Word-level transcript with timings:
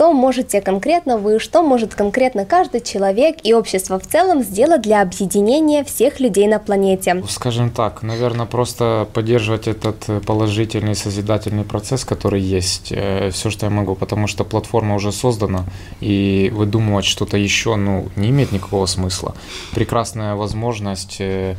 что 0.00 0.14
можете 0.14 0.62
конкретно 0.62 1.18
вы, 1.18 1.38
что 1.38 1.62
может 1.62 1.94
конкретно 1.94 2.46
каждый 2.46 2.80
человек 2.80 3.36
и 3.42 3.52
общество 3.52 4.00
в 4.00 4.06
целом 4.06 4.42
сделать 4.42 4.80
для 4.80 5.02
объединения 5.02 5.84
всех 5.84 6.20
людей 6.20 6.48
на 6.48 6.58
планете? 6.58 7.22
Скажем 7.28 7.68
так, 7.68 8.02
наверное, 8.02 8.46
просто 8.46 9.06
поддерживать 9.12 9.68
этот 9.68 10.24
положительный, 10.24 10.94
созидательный 10.94 11.64
процесс, 11.64 12.06
который 12.06 12.40
есть, 12.40 12.92
э, 12.92 13.28
все, 13.30 13.50
что 13.50 13.66
я 13.66 13.70
могу, 13.70 13.94
потому 13.94 14.26
что 14.26 14.44
платформа 14.44 14.94
уже 14.94 15.12
создана, 15.12 15.66
и 16.00 16.50
выдумывать 16.54 17.04
что-то 17.04 17.36
еще, 17.36 17.76
ну, 17.76 18.08
не 18.16 18.30
имеет 18.30 18.52
никакого 18.52 18.86
смысла. 18.86 19.34
Прекрасная 19.74 20.34
возможность 20.34 21.16
э, 21.20 21.56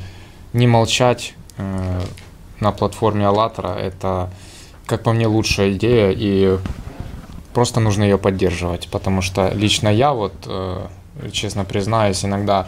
не 0.54 0.66
молчать 0.66 1.36
э, 1.58 2.00
на 2.60 2.72
платформе 2.72 3.28
Аллатора, 3.28 3.76
это, 3.78 4.32
как 4.88 5.04
по 5.04 5.14
мне, 5.14 5.28
лучшая 5.28 5.74
идея, 5.74 6.10
и 6.10 6.58
просто 7.54 7.80
нужно 7.80 8.04
ее 8.04 8.18
поддерживать, 8.18 8.88
потому 8.90 9.22
что 9.22 9.50
лично 9.54 9.90
я 9.90 10.14
вот, 10.14 10.34
э, 10.46 10.88
честно 11.32 11.66
признаюсь, 11.66 12.26
иногда 12.26 12.68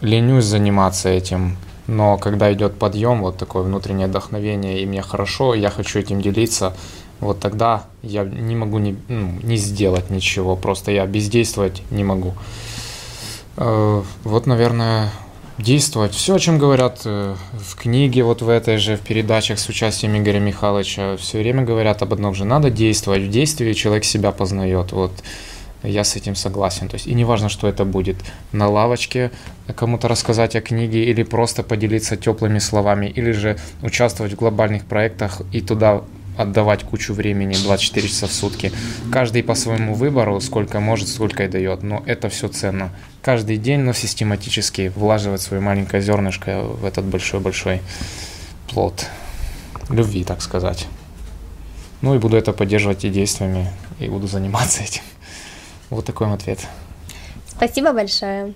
ленюсь 0.00 0.44
заниматься 0.44 1.08
этим, 1.08 1.56
но 1.86 2.18
когда 2.18 2.52
идет 2.52 2.78
подъем, 2.78 3.22
вот 3.22 3.38
такое 3.38 3.62
внутреннее 3.62 4.08
вдохновение, 4.08 4.80
и 4.80 4.86
мне 4.86 5.02
хорошо, 5.02 5.54
я 5.54 5.70
хочу 5.70 5.98
этим 5.98 6.20
делиться, 6.20 6.74
вот 7.20 7.40
тогда 7.40 7.84
я 8.02 8.24
не 8.24 8.56
могу 8.56 8.78
не, 8.78 8.96
ну, 9.08 9.38
не 9.42 9.56
сделать 9.56 10.10
ничего, 10.10 10.56
просто 10.56 10.90
я 10.90 11.06
бездействовать 11.06 11.82
не 11.90 12.04
могу. 12.04 12.34
Э, 13.56 14.02
вот, 14.24 14.46
наверное, 14.46 15.10
действовать. 15.58 16.12
Все, 16.12 16.34
о 16.34 16.38
чем 16.38 16.58
говорят 16.58 17.02
э, 17.04 17.34
в 17.52 17.76
книге, 17.76 18.22
вот 18.22 18.42
в 18.42 18.48
этой 18.48 18.76
же, 18.76 18.96
в 18.96 19.00
передачах 19.00 19.58
с 19.58 19.68
участием 19.68 20.16
Игоря 20.16 20.38
Михайловича, 20.38 21.16
все 21.16 21.38
время 21.38 21.62
говорят 21.62 22.02
об 22.02 22.12
одном 22.12 22.34
же. 22.34 22.44
Надо 22.44 22.70
действовать. 22.70 23.22
В 23.22 23.30
действии 23.30 23.72
человек 23.72 24.04
себя 24.04 24.32
познает. 24.32 24.92
Вот 24.92 25.12
я 25.82 26.04
с 26.04 26.16
этим 26.16 26.34
согласен. 26.34 26.88
То 26.88 26.94
есть, 26.94 27.06
и 27.06 27.14
не 27.14 27.24
важно, 27.24 27.48
что 27.48 27.68
это 27.68 27.84
будет. 27.84 28.16
На 28.52 28.68
лавочке 28.68 29.30
кому-то 29.74 30.08
рассказать 30.08 30.56
о 30.56 30.60
книге 30.60 31.04
или 31.04 31.22
просто 31.22 31.62
поделиться 31.62 32.16
теплыми 32.16 32.58
словами, 32.58 33.06
или 33.06 33.32
же 33.32 33.56
участвовать 33.82 34.32
в 34.32 34.36
глобальных 34.36 34.84
проектах 34.84 35.42
и 35.52 35.60
туда 35.60 36.02
отдавать 36.36 36.84
кучу 36.84 37.12
времени 37.12 37.54
24 37.54 38.08
часа 38.08 38.26
в 38.26 38.32
сутки. 38.32 38.72
Каждый 39.12 39.42
по 39.42 39.54
своему 39.54 39.94
выбору, 39.94 40.40
сколько 40.40 40.80
может, 40.80 41.08
сколько 41.08 41.44
и 41.44 41.48
дает. 41.48 41.82
Но 41.82 42.02
это 42.06 42.28
все 42.28 42.48
ценно. 42.48 42.90
Каждый 43.22 43.56
день, 43.56 43.80
но 43.80 43.92
систематически 43.92 44.92
влаживать 44.94 45.42
свое 45.42 45.62
маленькое 45.62 46.02
зернышко 46.02 46.62
в 46.62 46.84
этот 46.84 47.04
большой-большой 47.04 47.80
плод 48.70 49.06
любви, 49.90 50.24
так 50.24 50.42
сказать. 50.42 50.86
Ну 52.02 52.14
и 52.14 52.18
буду 52.18 52.36
это 52.36 52.52
поддерживать 52.52 53.04
и 53.04 53.10
действиями, 53.10 53.70
и 53.98 54.08
буду 54.08 54.26
заниматься 54.26 54.82
этим. 54.82 55.02
Вот 55.90 56.04
такой 56.04 56.32
ответ. 56.32 56.58
Спасибо 57.48 57.92
большое. 57.92 58.54